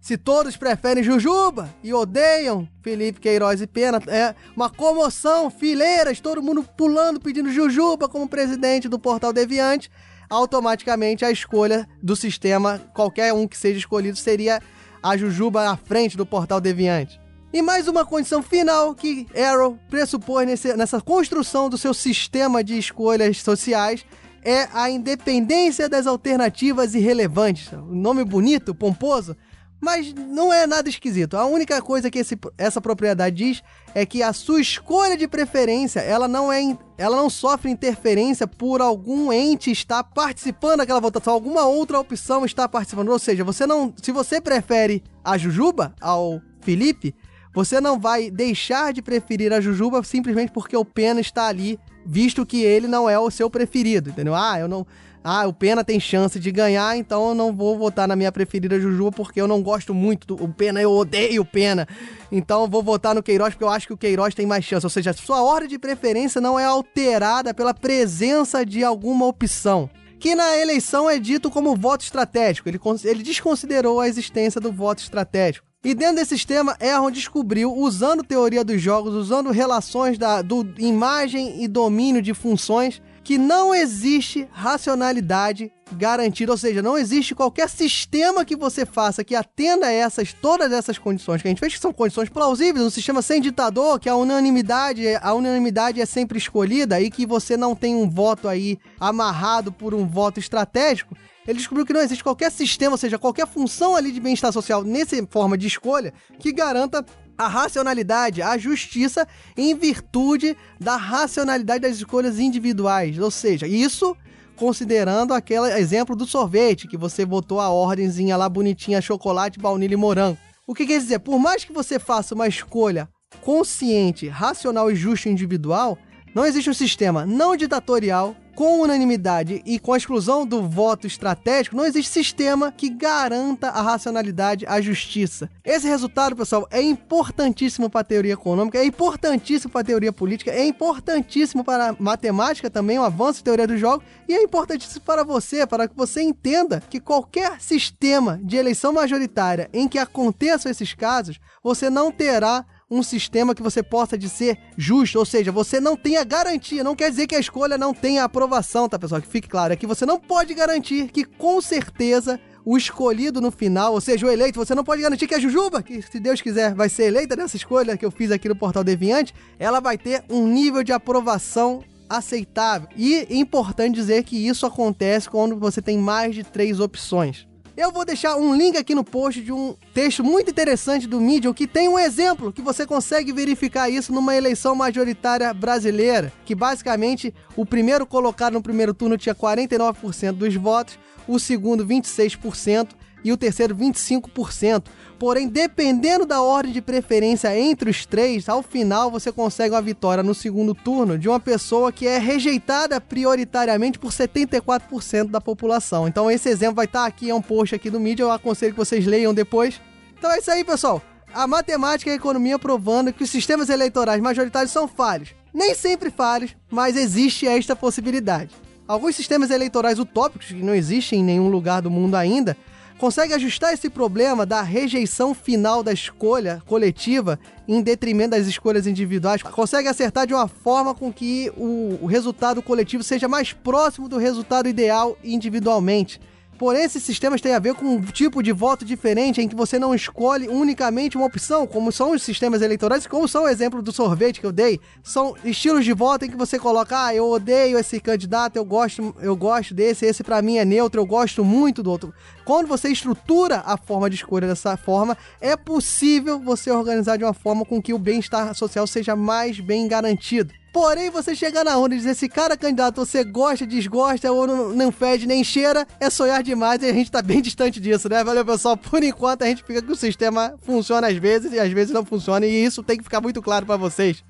Se 0.07 0.17
todos 0.17 0.55
preferem 0.55 1.03
Jujuba 1.03 1.69
e 1.83 1.93
odeiam 1.93 2.65
Felipe 2.81 3.19
Queiroz 3.19 3.59
e 3.59 3.67
Pena, 3.67 4.01
é 4.07 4.33
uma 4.55 4.69
comoção, 4.69 5.49
fileiras, 5.49 6.21
todo 6.21 6.41
mundo 6.41 6.63
pulando 6.63 7.19
pedindo 7.19 7.51
Jujuba 7.51 8.07
como 8.07 8.25
presidente 8.25 8.87
do 8.87 8.97
Portal 8.97 9.33
Deviante, 9.33 9.91
automaticamente 10.29 11.25
a 11.25 11.29
escolha 11.29 11.85
do 12.01 12.15
sistema, 12.15 12.79
qualquer 12.93 13.33
um 13.33 13.45
que 13.45 13.57
seja 13.57 13.79
escolhido, 13.79 14.17
seria 14.17 14.61
a 15.03 15.17
Jujuba 15.17 15.69
à 15.69 15.75
frente 15.75 16.15
do 16.15 16.25
Portal 16.25 16.61
Deviante. 16.61 17.19
E 17.51 17.61
mais 17.61 17.89
uma 17.89 18.05
condição 18.05 18.41
final 18.41 18.95
que 18.95 19.27
Arrow 19.35 19.77
pressupõe 19.89 20.45
nesse, 20.45 20.73
nessa 20.77 21.01
construção 21.01 21.69
do 21.69 21.77
seu 21.77 21.93
sistema 21.93 22.63
de 22.63 22.77
escolhas 22.77 23.41
sociais 23.41 24.05
é 24.41 24.69
a 24.73 24.89
independência 24.89 25.89
das 25.89 26.07
alternativas 26.07 26.95
irrelevantes. 26.95 27.73
Um 27.73 27.99
nome 27.99 28.23
bonito, 28.23 28.73
pomposo, 28.73 29.35
mas 29.79 30.13
não 30.13 30.51
é 30.51 30.65
nada 30.65 30.89
esquisito. 30.89 31.37
A 31.37 31.45
única 31.45 31.81
coisa 31.81 32.09
que 32.09 32.19
esse, 32.19 32.37
essa 32.57 32.81
propriedade 32.81 33.35
diz 33.35 33.63
é 33.93 34.05
que 34.05 34.23
a 34.23 34.33
sua 34.33 34.59
escolha 34.59 35.15
de 35.15 35.27
preferência, 35.27 35.99
ela 35.99 36.27
não 36.27 36.51
é 36.51 36.77
ela 36.97 37.15
não 37.15 37.29
sofre 37.29 37.69
interferência 37.69 38.47
por 38.47 38.81
algum 38.81 39.31
ente 39.31 39.69
estar 39.69 40.03
participando 40.03 40.79
daquela 40.79 40.99
votação, 40.99 41.31
alguma 41.33 41.65
outra 41.65 41.99
opção 41.99 42.43
está 42.43 42.67
participando. 42.67 43.09
Ou 43.09 43.19
seja, 43.19 43.43
você 43.43 43.67
não, 43.67 43.93
se 44.01 44.11
você 44.11 44.41
prefere 44.41 45.03
a 45.23 45.37
Jujuba 45.37 45.93
ao 46.01 46.41
Felipe, 46.61 47.15
você 47.53 47.79
não 47.79 47.99
vai 47.99 48.31
deixar 48.31 48.93
de 48.93 49.01
preferir 49.01 49.53
a 49.53 49.61
Jujuba 49.61 50.03
simplesmente 50.03 50.51
porque 50.51 50.75
o 50.75 50.85
Pena 50.85 51.19
está 51.19 51.47
ali, 51.47 51.79
visto 52.07 52.45
que 52.45 52.63
ele 52.63 52.87
não 52.87 53.09
é 53.09 53.19
o 53.19 53.29
seu 53.29 53.49
preferido, 53.49 54.09
entendeu? 54.09 54.33
Ah, 54.33 54.57
eu 54.59 54.67
não 54.67 54.87
ah, 55.29 55.45
o 55.45 55.51
Pena 55.51 55.83
tem 55.83 55.99
chance 55.99 56.39
de 56.39 56.51
ganhar, 56.53 56.95
então 56.95 57.27
eu 57.27 57.35
não 57.35 57.53
vou 57.53 57.77
votar 57.77 58.07
na 58.07 58.15
minha 58.15 58.31
preferida 58.31 58.79
Jujuba 58.79 59.11
porque 59.11 59.41
eu 59.41 59.47
não 59.47 59.61
gosto 59.61 59.93
muito 59.93 60.25
do 60.35 60.47
Pena, 60.47 60.81
eu 60.81 60.89
odeio 60.89 61.41
o 61.41 61.45
Pena. 61.45 61.85
Então 62.31 62.61
eu 62.61 62.67
vou 62.69 62.81
votar 62.81 63.13
no 63.13 63.21
Queiroz 63.21 63.53
porque 63.53 63.65
eu 63.65 63.69
acho 63.69 63.87
que 63.87 63.93
o 63.93 63.97
Queiroz 63.97 64.33
tem 64.33 64.45
mais 64.45 64.63
chance. 64.63 64.85
Ou 64.85 64.89
seja, 64.89 65.11
sua 65.11 65.43
ordem 65.43 65.67
de 65.67 65.77
preferência 65.77 66.39
não 66.39 66.57
é 66.57 66.63
alterada 66.63 67.53
pela 67.53 67.73
presença 67.73 68.65
de 68.65 68.85
alguma 68.85 69.25
opção. 69.25 69.89
Que 70.19 70.35
na 70.35 70.57
eleição 70.57 71.09
é 71.09 71.19
dito 71.19 71.49
como 71.49 71.75
voto 71.75 72.01
estratégico. 72.01 72.67
Ele, 72.67 72.79
ele 73.03 73.23
desconsiderou 73.23 73.99
a 73.99 74.07
existência 74.07 74.59
do 74.59 74.71
voto 74.71 74.99
estratégico. 74.99 75.67
E 75.83 75.93
dentro 75.93 76.15
desse 76.15 76.35
sistema, 76.35 76.75
Erron 76.81 77.11
descobriu, 77.11 77.73
usando 77.73 78.23
teoria 78.23 78.63
dos 78.63 78.81
jogos, 78.81 79.13
usando 79.13 79.51
relações 79.51 80.17
da 80.17 80.41
do 80.41 80.65
imagem 80.77 81.63
e 81.63 81.67
domínio 81.67 82.21
de 82.21 82.33
funções, 82.33 83.01
que 83.27 83.37
não 83.37 83.75
existe 83.75 84.47
racionalidade 84.53 85.69
garantida, 85.91 86.49
ou 86.49 86.57
seja, 86.57 86.81
não 86.81 86.97
existe 86.97 87.35
qualquer 87.35 87.67
sistema 87.67 88.45
que 88.45 88.55
você 88.55 88.85
faça 88.85 89.21
que 89.21 89.35
atenda 89.35 89.87
a 89.87 89.91
essas 89.91 90.31
todas 90.31 90.71
essas 90.71 90.97
condições 90.97 91.41
que 91.41 91.47
a 91.49 91.51
gente 91.51 91.59
fez 91.59 91.73
que 91.73 91.79
são 91.81 91.91
condições 91.91 92.29
plausíveis, 92.29 92.85
um 92.85 92.89
sistema 92.89 93.21
sem 93.21 93.41
ditador, 93.41 93.99
que 93.99 94.07
a 94.07 94.15
unanimidade, 94.15 95.03
a 95.21 95.33
unanimidade 95.33 95.99
é 95.99 96.05
sempre 96.05 96.37
escolhida 96.37 97.01
e 97.01 97.11
que 97.11 97.25
você 97.25 97.57
não 97.57 97.75
tem 97.75 97.97
um 97.97 98.09
voto 98.09 98.47
aí 98.47 98.79
amarrado 98.97 99.73
por 99.73 99.93
um 99.93 100.07
voto 100.07 100.39
estratégico. 100.39 101.13
Ele 101.45 101.57
descobriu 101.57 101.85
que 101.85 101.91
não 101.91 101.99
existe 101.99 102.23
qualquer 102.23 102.49
sistema, 102.49 102.93
ou 102.93 102.97
seja, 102.97 103.19
qualquer 103.19 103.45
função 103.45 103.93
ali 103.93 104.13
de 104.13 104.21
bem-estar 104.21 104.53
social 104.53 104.85
nessa 104.85 105.17
forma 105.29 105.57
de 105.57 105.67
escolha 105.67 106.13
que 106.39 106.53
garanta 106.53 107.05
a 107.37 107.47
racionalidade, 107.47 108.41
a 108.41 108.57
justiça 108.57 109.27
em 109.55 109.75
virtude 109.75 110.57
da 110.79 110.95
racionalidade 110.95 111.81
das 111.81 111.97
escolhas 111.97 112.39
individuais. 112.39 113.19
Ou 113.19 113.29
seja, 113.29 113.67
isso 113.67 114.15
considerando 114.55 115.33
aquele 115.33 115.71
exemplo 115.77 116.15
do 116.15 116.25
sorvete, 116.25 116.87
que 116.87 116.97
você 116.97 117.23
botou 117.23 117.61
a 117.61 117.69
ordenzinha 117.69 118.35
lá 118.35 118.49
bonitinha, 118.49 118.99
chocolate, 118.99 119.59
baunilha 119.59 119.93
e 119.93 119.97
morango. 119.97 120.37
O 120.65 120.73
que 120.73 120.85
quer 120.85 120.99
dizer? 120.99 121.19
Por 121.19 121.39
mais 121.39 121.63
que 121.63 121.71
você 121.71 121.99
faça 121.99 122.33
uma 122.33 122.47
escolha 122.47 123.07
consciente, 123.41 124.27
racional 124.27 124.91
e 124.91 124.95
justa 124.95 125.29
individual, 125.29 125.97
não 126.37 126.45
existe 126.45 126.69
um 126.69 126.73
sistema 126.73 127.25
não 127.25 127.57
ditatorial 127.57 128.35
com 128.53 128.81
unanimidade 128.81 129.59
e 129.65 129.79
com 129.79 129.93
a 129.93 129.97
exclusão 129.97 130.45
do 130.45 130.61
voto 130.61 131.07
estratégico, 131.07 131.75
não 131.75 131.83
existe 131.83 132.11
sistema 132.11 132.71
que 132.71 132.89
garanta 132.89 133.69
a 133.69 133.81
racionalidade, 133.81 134.63
a 134.67 134.79
justiça. 134.79 135.49
Esse 135.65 135.87
resultado, 135.87 136.35
pessoal, 136.35 136.67
é 136.69 136.79
importantíssimo 136.79 137.89
para 137.89 138.01
a 138.01 138.03
teoria 138.03 138.33
econômica, 138.33 138.77
é 138.77 138.85
importantíssimo 138.85 139.71
para 139.71 139.81
a 139.81 139.83
teoria 139.83 140.13
política, 140.13 140.51
é 140.51 140.63
importantíssimo 140.63 141.63
para 141.63 141.89
a 141.89 141.95
matemática 141.99 142.69
também, 142.69 142.99
o 142.99 143.03
avanço 143.03 143.39
de 143.39 143.43
teoria 143.43 143.67
do 143.67 143.77
jogo, 143.77 144.03
e 144.27 144.35
é 144.35 144.41
importantíssimo 144.41 145.01
para 145.05 145.23
você, 145.23 145.65
para 145.65 145.87
que 145.87 145.95
você 145.95 146.21
entenda 146.21 146.83
que 146.87 146.99
qualquer 146.99 147.59
sistema 147.59 148.39
de 148.43 148.57
eleição 148.57 148.93
majoritária 148.93 149.69
em 149.73 149.87
que 149.87 149.97
aconteçam 149.97 150.71
esses 150.71 150.93
casos, 150.93 151.39
você 151.63 151.89
não 151.89 152.11
terá 152.11 152.63
um 152.89 153.03
sistema 153.03 153.53
que 153.53 153.61
você 153.61 153.83
possa 153.83 154.17
dizer 154.17 154.57
justo, 154.77 155.19
ou 155.19 155.25
seja, 155.25 155.51
você 155.51 155.79
não 155.79 155.97
tem 155.97 156.17
a 156.17 156.23
garantia, 156.23 156.83
não 156.83 156.95
quer 156.95 157.09
dizer 157.09 157.27
que 157.27 157.35
a 157.35 157.39
escolha 157.39 157.77
não 157.77 157.93
tenha 157.93 158.23
aprovação, 158.23 158.87
tá 158.87 158.97
pessoal? 158.97 159.21
Que 159.21 159.27
fique 159.27 159.47
claro, 159.47 159.73
é 159.73 159.75
que 159.75 159.85
você 159.85 160.05
não 160.05 160.19
pode 160.19 160.53
garantir 160.53 161.09
que 161.09 161.25
com 161.25 161.61
certeza 161.61 162.39
o 162.63 162.77
escolhido 162.77 163.39
no 163.39 163.51
final, 163.51 163.93
ou 163.93 164.01
seja, 164.01 164.25
o 164.25 164.29
eleito, 164.29 164.59
você 164.59 164.75
não 164.75 164.83
pode 164.83 165.01
garantir 165.01 165.27
que 165.27 165.35
a 165.35 165.39
Jujuba, 165.39 165.81
que 165.81 166.01
se 166.01 166.19
Deus 166.19 166.41
quiser 166.41 166.73
vai 166.73 166.89
ser 166.89 167.03
eleita 167.03 167.35
nessa 167.35 167.55
escolha 167.55 167.95
que 167.97 168.05
eu 168.05 168.11
fiz 168.11 168.31
aqui 168.31 168.49
no 168.49 168.55
Portal 168.55 168.83
Deviante, 168.83 169.33
ela 169.57 169.79
vai 169.79 169.97
ter 169.97 170.23
um 170.29 170.47
nível 170.47 170.83
de 170.83 170.91
aprovação 170.91 171.81
aceitável. 172.09 172.89
E 172.95 173.15
é 173.15 173.35
importante 173.35 173.95
dizer 173.95 174.23
que 174.23 174.47
isso 174.47 174.65
acontece 174.65 175.29
quando 175.29 175.57
você 175.57 175.81
tem 175.81 175.97
mais 175.97 176.35
de 176.35 176.43
três 176.43 176.79
opções. 176.79 177.47
Eu 177.77 177.91
vou 177.91 178.03
deixar 178.03 178.35
um 178.37 178.55
link 178.55 178.75
aqui 178.75 178.95
no 178.95 179.03
post 179.03 179.39
de 179.39 179.51
um 179.51 179.75
texto 179.93 180.23
muito 180.23 180.49
interessante 180.49 181.05
do 181.05 181.21
Medium 181.21 181.53
que 181.53 181.67
tem 181.67 181.87
um 181.87 181.99
exemplo 181.99 182.51
que 182.51 182.59
você 182.59 182.87
consegue 182.87 183.31
verificar 183.31 183.87
isso 183.87 184.11
numa 184.11 184.35
eleição 184.35 184.73
majoritária 184.73 185.53
brasileira, 185.53 186.33
que 186.43 186.55
basicamente 186.55 187.31
o 187.55 187.67
primeiro 187.67 188.07
colocado 188.07 188.53
no 188.53 188.63
primeiro 188.63 188.95
turno 188.95 189.15
tinha 189.15 189.35
49% 189.35 190.31
dos 190.31 190.55
votos, 190.55 190.97
o 191.27 191.37
segundo 191.37 191.85
26% 191.85 192.95
e 193.23 193.31
o 193.31 193.37
terceiro 193.37 193.75
25%. 193.75 194.85
Porém, 195.19 195.47
dependendo 195.47 196.25
da 196.25 196.41
ordem 196.41 196.71
de 196.71 196.81
preferência 196.81 197.57
entre 197.57 197.89
os 197.89 198.05
três, 198.05 198.47
ao 198.47 198.61
final 198.61 199.09
você 199.09 199.31
consegue 199.31 199.73
uma 199.73 199.81
vitória 199.81 200.23
no 200.23 200.33
segundo 200.33 200.75
turno 200.75 201.17
de 201.17 201.27
uma 201.27 201.39
pessoa 201.39 201.91
que 201.91 202.07
é 202.07 202.19
rejeitada 202.19 203.01
prioritariamente 203.01 203.97
por 203.97 204.11
74% 204.11 205.29
da 205.29 205.41
população. 205.41 206.07
Então, 206.07 206.29
esse 206.29 206.49
exemplo 206.49 206.75
vai 206.75 206.85
estar 206.85 207.05
aqui, 207.05 207.29
é 207.29 207.35
um 207.35 207.41
post 207.41 207.73
aqui 207.73 207.89
do 207.89 207.99
mídia, 207.99 208.23
eu 208.23 208.31
aconselho 208.31 208.73
que 208.73 208.79
vocês 208.79 209.05
leiam 209.05 209.33
depois. 209.33 209.81
Então 210.17 210.31
é 210.31 210.39
isso 210.39 210.51
aí, 210.51 210.63
pessoal. 210.63 211.01
A 211.33 211.45
matemática 211.45 212.09
e 212.09 212.13
a 212.13 212.15
economia 212.15 212.57
provando 212.57 213.13
que 213.13 213.23
os 213.23 213.29
sistemas 213.29 213.69
eleitorais 213.69 214.21
majoritários 214.21 214.71
são 214.71 214.87
falhos. 214.87 215.29
Nem 215.53 215.75
sempre 215.75 216.09
falhos, 216.09 216.55
mas 216.69 216.95
existe 216.95 217.47
esta 217.47 217.75
possibilidade. 217.75 218.55
Alguns 218.87 219.15
sistemas 219.15 219.51
eleitorais 219.51 219.99
utópicos, 219.99 220.47
que 220.47 220.63
não 220.63 220.73
existem 220.73 221.19
em 221.19 221.23
nenhum 221.23 221.49
lugar 221.49 221.81
do 221.81 221.91
mundo 221.91 222.15
ainda, 222.15 222.55
consegue 222.97 223.33
ajustar 223.33 223.73
esse 223.73 223.89
problema 223.89 224.45
da 224.45 224.61
rejeição 224.61 225.33
final 225.33 225.83
da 225.83 225.93
escolha 225.93 226.61
coletiva 226.65 227.39
em 227.67 227.81
detrimento 227.81 228.31
das 228.31 228.47
escolhas 228.47 228.87
individuais, 228.87 229.43
consegue 229.43 229.87
acertar 229.87 230.25
de 230.25 230.33
uma 230.33 230.47
forma 230.47 230.95
com 230.95 231.11
que 231.11 231.51
o, 231.55 231.99
o 232.01 232.05
resultado 232.05 232.61
coletivo 232.61 233.03
seja 233.03 233.27
mais 233.27 233.53
próximo 233.53 234.09
do 234.09 234.17
resultado 234.17 234.67
ideal 234.67 235.17
individualmente. 235.23 236.19
Porém, 236.57 236.83
esses 236.83 237.03
sistemas 237.03 237.39
têm 237.39 237.53
a 237.53 237.59
ver 237.59 237.75
com 237.75 237.85
um 237.85 238.01
tipo 238.01 238.41
de 238.41 238.51
voto 238.51 238.83
diferente 238.83 239.39
em 239.39 239.47
que 239.47 239.55
você 239.55 239.77
não 239.77 239.93
escolhe 239.93 240.47
unicamente 240.47 241.15
uma 241.15 241.27
opção, 241.27 241.67
como 241.67 241.91
são 241.91 242.11
os 242.11 242.23
sistemas 242.23 242.61
eleitorais, 242.61 243.05
como 243.05 243.27
são 243.27 243.43
o 243.43 243.47
exemplo 243.47 243.81
do 243.81 243.91
sorvete 243.91 244.39
que 244.39 244.45
eu 244.45 244.51
dei. 244.51 244.79
São 245.03 245.35
estilos 245.43 245.85
de 245.85 245.93
voto 245.93 246.25
em 246.25 246.29
que 246.29 246.37
você 246.37 246.57
coloca, 246.57 247.05
ah, 247.05 247.13
eu 247.13 247.29
odeio 247.29 247.77
esse 247.77 247.99
candidato, 247.99 248.55
eu 248.55 248.65
gosto, 248.65 249.15
eu 249.21 249.35
gosto 249.35 249.73
desse, 249.73 250.05
esse 250.05 250.23
para 250.23 250.41
mim 250.41 250.57
é 250.57 250.65
neutro, 250.65 250.99
eu 250.99 251.05
gosto 251.05 251.45
muito 251.45 251.83
do 251.83 251.91
outro. 251.91 252.13
Quando 252.43 252.67
você 252.67 252.89
estrutura 252.89 253.61
a 253.65 253.77
forma 253.77 254.09
de 254.09 254.15
escolha 254.15 254.47
dessa 254.47 254.75
forma, 254.75 255.15
é 255.39 255.55
possível 255.55 256.39
você 256.39 256.71
organizar 256.71 257.17
de 257.17 257.23
uma 257.23 257.33
forma 257.33 257.65
com 257.65 257.81
que 257.81 257.93
o 257.93 257.99
bem-estar 257.99 258.55
social 258.55 258.87
seja 258.87 259.15
mais 259.15 259.59
bem 259.59 259.87
garantido. 259.87 260.53
Porém, 260.79 261.09
você 261.09 261.33
chegar 261.33 261.65
na 261.65 261.75
onda 261.75 261.95
e 261.95 261.97
dizer 261.97 262.13
se 262.13 262.29
cada 262.29 262.55
candidato 262.55 263.03
você 263.03 263.23
gosta, 263.23 263.65
desgosta 263.65 264.31
ou 264.31 264.45
não, 264.45 264.69
não 264.69 264.91
fede 264.91 265.25
nem 265.25 265.43
cheira, 265.43 265.87
é 265.99 266.07
sonhar 266.07 266.43
demais 266.43 266.83
e 266.83 266.85
a 266.85 266.93
gente 266.93 267.09
tá 267.09 267.19
bem 267.19 267.41
distante 267.41 267.79
disso, 267.79 268.07
né? 268.07 268.23
Valeu, 268.23 268.45
pessoal. 268.45 268.77
Por 268.77 269.01
enquanto, 269.01 269.41
a 269.41 269.47
gente 269.47 269.63
fica 269.63 269.81
que 269.81 269.91
o 269.91 269.95
sistema 269.95 270.53
funciona 270.61 271.07
às 271.07 271.17
vezes 271.17 271.51
e 271.51 271.59
às 271.59 271.71
vezes 271.71 271.91
não 271.91 272.05
funciona 272.05 272.45
e 272.45 272.63
isso 272.63 272.83
tem 272.83 272.95
que 272.95 273.03
ficar 273.03 273.19
muito 273.19 273.41
claro 273.41 273.65
para 273.65 273.75
vocês. 273.75 274.23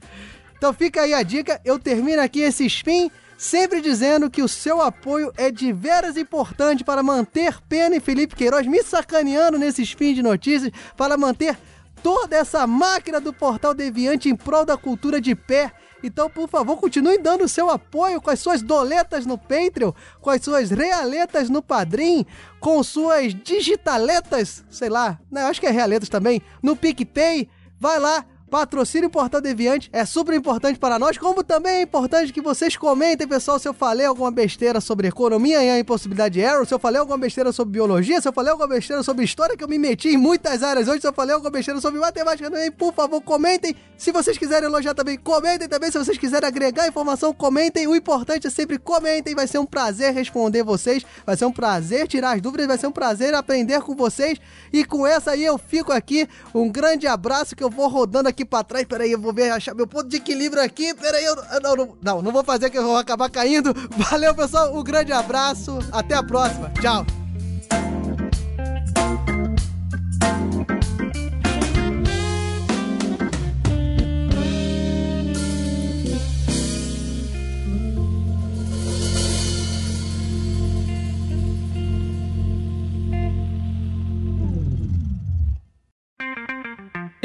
Então 0.57 0.71
fica 0.71 1.01
aí 1.01 1.13
a 1.13 1.21
dica. 1.21 1.59
Eu 1.65 1.77
termino 1.77 2.21
aqui 2.21 2.39
esse 2.39 2.65
spin 2.67 3.11
sempre 3.37 3.81
dizendo 3.81 4.29
que 4.29 4.41
o 4.41 4.47
seu 4.47 4.81
apoio 4.81 5.33
é 5.35 5.51
de 5.51 5.73
veras 5.73 6.15
importante 6.15 6.81
para 6.81 7.03
manter 7.03 7.59
Pena 7.67 7.97
e 7.97 7.99
Felipe 7.99 8.37
Queiroz 8.37 8.65
me 8.65 8.81
sacaneando 8.83 9.59
nesse 9.59 9.81
spin 9.81 10.13
de 10.13 10.23
notícias, 10.23 10.71
para 10.95 11.17
manter 11.17 11.57
toda 12.07 12.37
essa 12.37 12.65
máquina 12.65 13.19
do 13.19 13.33
Portal 13.33 13.73
Deviante 13.73 14.29
em 14.29 14.35
prol 14.35 14.63
da 14.63 14.77
cultura 14.77 15.19
de 15.19 15.35
pé 15.35 15.73
então, 16.01 16.29
por 16.29 16.47
favor, 16.47 16.77
continue 16.77 17.17
dando 17.17 17.43
o 17.43 17.49
seu 17.49 17.69
apoio 17.69 18.21
com 18.21 18.29
as 18.29 18.39
suas 18.39 18.61
doletas 18.61 19.25
no 19.25 19.37
Patreon, 19.37 19.91
com 20.21 20.29
as 20.29 20.41
suas 20.41 20.69
realetas 20.69 21.49
no 21.49 21.61
Padrim, 21.61 22.23
com 22.59 22.81
suas 22.83 23.33
digitaletas, 23.33 24.63
sei 24.69 24.89
lá, 24.89 25.19
né, 25.29 25.41
acho 25.41 25.59
que 25.59 25.65
é 25.65 25.71
realetas 25.71 26.07
também, 26.07 26.39
no 26.61 26.75
PicPay. 26.75 27.49
Vai 27.79 27.99
lá, 27.99 28.23
Patrocínio 28.49 29.09
Portal 29.09 29.41
Deviante 29.41 29.89
é 29.91 30.05
super 30.05 30.33
importante 30.33 30.79
para 30.79 30.97
nós, 30.97 31.17
como 31.17 31.43
também 31.43 31.73
é 31.73 31.81
importante 31.81 32.31
que 32.31 32.41
vocês 32.41 32.77
comentem, 32.77 33.27
pessoal, 33.27 33.59
se 33.59 33.67
eu 33.67 33.73
falei 33.73 34.05
alguma 34.05 34.31
besteira 34.31 34.79
sobre 34.79 35.07
economia 35.07 35.61
e 35.63 35.69
a 35.69 35.79
impossibilidade 35.79 36.33
de 36.33 36.39
error, 36.39 36.65
se 36.65 36.73
eu 36.73 36.79
falei 36.79 36.99
alguma 36.99 37.17
besteira 37.17 37.51
sobre 37.51 37.73
biologia, 37.73 38.21
se 38.21 38.27
eu 38.27 38.33
falei 38.33 38.51
alguma 38.51 38.67
besteira 38.67 39.03
sobre 39.03 39.25
história, 39.25 39.57
que 39.57 39.63
eu 39.63 39.67
me 39.67 39.77
meti 39.77 40.09
em 40.09 40.17
muitas 40.17 40.63
áreas 40.63 40.87
hoje, 40.87 41.01
se 41.01 41.07
eu 41.07 41.13
falei 41.13 41.33
alguma 41.33 41.51
besteira 41.51 41.81
sobre 41.81 41.99
matemática 41.99 42.49
também, 42.49 42.71
por 42.71 42.93
favor, 42.93 43.21
comentem. 43.21 43.75
Se 43.97 44.11
vocês 44.11 44.37
quiserem 44.37 44.69
elogiar 44.69 44.93
também, 44.93 45.17
comentem 45.17 45.67
também. 45.67 45.91
Se 45.91 45.97
vocês 45.97 46.17
quiserem 46.17 46.47
agregar 46.47 46.87
informação, 46.87 47.33
comentem. 47.33 47.87
O 47.87 47.95
importante 47.95 48.45
é 48.45 48.49
sempre 48.49 48.77
comentem. 48.77 49.33
Vai 49.33 49.47
ser 49.47 49.57
um 49.57 49.65
prazer 49.65 50.13
responder 50.13 50.63
vocês, 50.63 51.03
vai 51.25 51.35
ser 51.35 51.45
um 51.45 51.51
prazer 51.51 52.07
tirar 52.07 52.35
as 52.35 52.41
dúvidas, 52.41 52.67
vai 52.67 52.77
ser 52.77 52.87
um 52.87 52.91
prazer 52.91 53.33
aprender 53.33 53.81
com 53.81 53.95
vocês. 53.95 54.39
E 54.71 54.85
com 54.85 55.05
essa 55.05 55.31
aí 55.31 55.43
eu 55.43 55.57
fico 55.57 55.91
aqui. 55.91 56.27
Um 56.53 56.69
grande 56.69 57.07
abraço 57.07 57.55
que 57.55 57.63
eu 57.63 57.69
vou 57.71 57.87
rodando 57.87 58.29
aqui 58.29 58.36
aqui 58.37 58.45
pra 58.45 58.63
trás. 58.63 58.85
Peraí, 58.85 59.11
eu 59.11 59.19
vou 59.19 59.33
ver, 59.33 59.49
achar 59.51 59.73
meu 59.73 59.87
ponto 59.87 60.07
de 60.07 60.17
equilíbrio 60.17 60.61
aqui. 60.61 60.93
Peraí, 60.93 61.25
eu. 61.25 61.35
Não, 61.61 61.75
não, 61.75 61.97
não, 62.01 62.21
não 62.21 62.31
vou 62.31 62.43
fazer 62.43 62.69
que 62.69 62.77
eu 62.77 62.83
vou 62.83 62.97
acabar 62.97 63.29
caindo. 63.29 63.73
Valeu, 64.11 64.35
pessoal. 64.35 64.77
Um 64.77 64.83
grande 64.83 65.11
abraço. 65.11 65.79
Até 65.91 66.15
a 66.15 66.23
próxima. 66.23 66.71
Tchau. 66.79 67.26